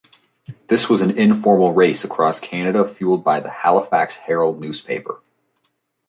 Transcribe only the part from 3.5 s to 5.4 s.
"Halifax Herald" newspaper.